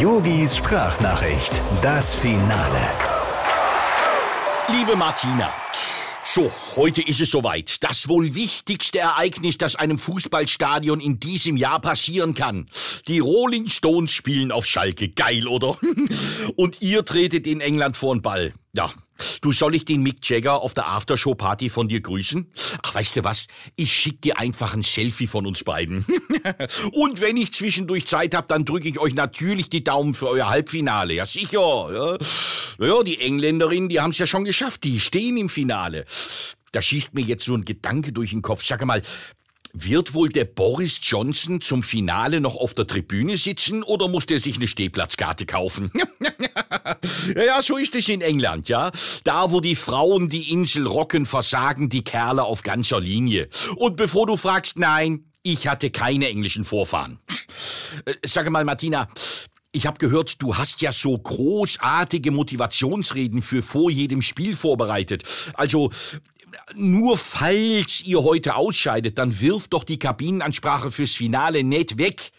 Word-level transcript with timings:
Yogis 0.00 0.56
Sprachnachricht, 0.56 1.60
das 1.82 2.14
Finale. 2.14 2.88
Liebe 4.68 4.96
Martina, 4.96 5.52
so, 6.24 6.50
heute 6.74 7.02
ist 7.02 7.20
es 7.20 7.30
soweit. 7.30 7.82
Das 7.82 8.08
wohl 8.08 8.34
wichtigste 8.34 9.00
Ereignis, 9.00 9.58
das 9.58 9.76
einem 9.76 9.98
Fußballstadion 9.98 11.00
in 11.00 11.20
diesem 11.20 11.58
Jahr 11.58 11.82
passieren 11.82 12.34
kann. 12.34 12.70
Die 13.08 13.18
Rolling 13.18 13.68
Stones 13.68 14.10
spielen 14.12 14.52
auf 14.52 14.64
Schalke. 14.64 15.10
Geil, 15.10 15.46
oder? 15.46 15.76
Und 16.56 16.80
ihr 16.80 17.04
tretet 17.04 17.46
in 17.46 17.60
England 17.60 17.98
vor 17.98 18.14
den 18.14 18.22
Ball. 18.22 18.54
Ja, 18.74 18.90
Du, 19.40 19.52
soll 19.52 19.74
ich 19.74 19.86
den 19.86 20.02
Mick 20.02 20.28
Jagger 20.28 20.60
auf 20.60 20.74
der 20.74 20.88
Aftershow-Party 20.88 21.70
von 21.70 21.88
dir 21.88 22.00
grüßen? 22.00 22.46
Ach, 22.82 22.94
weißt 22.94 23.16
du 23.16 23.24
was? 23.24 23.46
Ich 23.74 23.92
schick 23.92 24.20
dir 24.20 24.38
einfach 24.38 24.74
ein 24.74 24.82
Selfie 24.82 25.26
von 25.26 25.46
uns 25.46 25.64
beiden. 25.64 26.04
Und 26.92 27.22
wenn 27.22 27.38
ich 27.38 27.52
zwischendurch 27.52 28.06
Zeit 28.06 28.34
hab, 28.34 28.48
dann 28.48 28.66
drücke 28.66 28.88
ich 28.88 28.98
euch 28.98 29.14
natürlich 29.14 29.70
die 29.70 29.82
Daumen 29.82 30.12
für 30.12 30.28
euer 30.28 30.50
Halbfinale. 30.50 31.14
Ja, 31.14 31.24
sicher. 31.24 32.18
Ja, 32.78 32.86
ja 32.86 33.02
die 33.02 33.20
Engländerinnen, 33.20 33.88
die 33.88 34.00
haben's 34.00 34.18
ja 34.18 34.26
schon 34.26 34.44
geschafft. 34.44 34.84
Die 34.84 35.00
stehen 35.00 35.38
im 35.38 35.48
Finale. 35.48 36.04
Da 36.72 36.82
schießt 36.82 37.14
mir 37.14 37.24
jetzt 37.24 37.44
so 37.44 37.54
ein 37.54 37.64
Gedanke 37.64 38.12
durch 38.12 38.30
den 38.30 38.42
Kopf. 38.42 38.64
Sag 38.64 38.84
mal, 38.84 39.00
wird 39.72 40.14
wohl 40.14 40.28
der 40.28 40.44
Boris 40.44 41.00
Johnson 41.02 41.60
zum 41.60 41.82
Finale 41.82 42.40
noch 42.40 42.56
auf 42.56 42.74
der 42.74 42.86
Tribüne 42.86 43.36
sitzen 43.36 43.82
oder 43.82 44.08
muss 44.08 44.26
der 44.26 44.38
sich 44.38 44.56
eine 44.56 44.68
Stehplatzkarte 44.68 45.46
kaufen? 45.46 45.90
ja, 47.36 47.62
so 47.62 47.76
ist 47.76 47.94
es 47.94 48.08
in 48.08 48.20
England, 48.20 48.68
ja. 48.68 48.90
Da, 49.24 49.50
wo 49.50 49.60
die 49.60 49.76
Frauen 49.76 50.28
die 50.28 50.50
Insel 50.50 50.86
rocken, 50.86 51.26
versagen 51.26 51.88
die 51.88 52.02
Kerle 52.02 52.44
auf 52.44 52.62
ganzer 52.62 53.00
Linie. 53.00 53.48
Und 53.76 53.96
bevor 53.96 54.26
du 54.26 54.36
fragst, 54.36 54.78
nein, 54.78 55.24
ich 55.42 55.66
hatte 55.66 55.90
keine 55.90 56.28
englischen 56.28 56.64
Vorfahren. 56.64 57.18
Äh, 58.04 58.14
sag 58.26 58.48
mal, 58.50 58.64
Martina, 58.64 59.08
ich 59.72 59.86
habe 59.86 59.98
gehört, 59.98 60.42
du 60.42 60.56
hast 60.56 60.82
ja 60.82 60.92
so 60.92 61.16
großartige 61.16 62.32
Motivationsreden 62.32 63.40
für 63.40 63.62
vor 63.62 63.90
jedem 63.90 64.20
Spiel 64.20 64.56
vorbereitet. 64.56 65.22
Also 65.54 65.90
nur 66.74 67.16
falls 67.16 68.02
ihr 68.02 68.22
heute 68.22 68.56
ausscheidet, 68.56 69.18
dann 69.18 69.40
wirf 69.40 69.68
doch 69.68 69.84
die 69.84 69.98
Kabinenansprache 69.98 70.90
fürs 70.90 71.12
Finale 71.12 71.64
nicht 71.64 71.98
weg. 71.98 72.30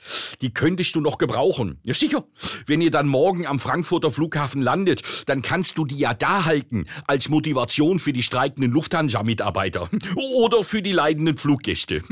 Die 0.42 0.54
könntest 0.54 0.96
du 0.96 1.02
noch 1.02 1.18
gebrauchen. 1.18 1.80
Ja, 1.84 1.94
sicher. 1.94 2.26
Wenn 2.66 2.82
ihr 2.82 2.92
dann 2.92 3.08
morgen 3.08 3.46
am 3.46 3.60
Frankfurter 3.60 4.12
Flughafen 4.12 4.62
landet, 4.62 5.02
dann 5.28 5.42
kannst 5.42 5.78
du 5.78 5.86
die 5.86 5.98
ja 5.98 6.14
da 6.14 6.46
halten, 6.46 6.86
als 7.08 7.30
Motivation 7.30 8.00
für 8.00 8.14
die 8.14 8.24
streikenden 8.24 8.72
Lufthansa-Mitarbeiter. 8.72 9.90
Oder 10.36 10.64
für 10.64 10.82
die 10.82 10.92
leidenden 10.92 11.38
Fluggäste. 11.38 12.04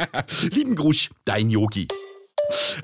Lieben 0.52 0.76
Gruß, 0.76 1.10
dein 1.24 1.50
Yogi. 1.50 1.88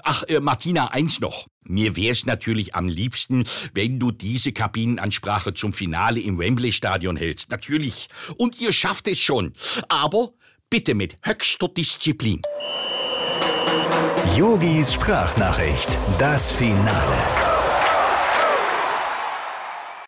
Ach, 0.05 0.22
äh, 0.24 0.38
Martina, 0.38 0.88
eins 0.88 1.20
noch. 1.20 1.47
Mir 1.66 1.97
wär's 1.97 2.27
natürlich 2.27 2.74
am 2.74 2.88
liebsten, 2.88 3.44
wenn 3.72 3.98
du 3.98 4.10
diese 4.10 4.52
Kabinenansprache 4.52 5.55
zum 5.55 5.72
Finale 5.72 6.20
im 6.20 6.38
Wembley-Stadion 6.38 7.16
hältst. 7.16 7.50
Natürlich. 7.50 8.08
Und 8.36 8.60
ihr 8.60 8.75
schafft 8.75 9.08
es 9.08 9.19
schon. 9.19 9.55
Aber 9.88 10.34
bitte 10.69 10.94
mit 10.94 11.16
höchster 11.22 11.69
Disziplin. 11.69 12.42
Yogis 14.36 14.92
Sprachnachricht, 14.92 15.98
das 16.19 16.52
Finale. 16.52 17.33